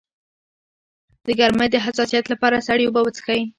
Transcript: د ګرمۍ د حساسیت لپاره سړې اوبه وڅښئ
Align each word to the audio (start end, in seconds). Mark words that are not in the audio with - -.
د 1.25 1.27
ګرمۍ 1.39 1.67
د 1.71 1.77
حساسیت 1.85 2.25
لپاره 2.33 2.65
سړې 2.67 2.83
اوبه 2.87 3.01
وڅښئ 3.03 3.41